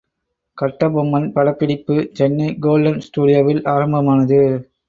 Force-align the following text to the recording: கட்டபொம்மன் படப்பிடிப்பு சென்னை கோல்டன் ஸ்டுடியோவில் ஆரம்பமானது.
கட்டபொம்மன் 0.57 1.27
படப்பிடிப்பு 1.31 1.97
சென்னை 2.13 2.49
கோல்டன் 2.59 2.99
ஸ்டுடியோவில் 2.99 3.63
ஆரம்பமானது. 3.67 4.41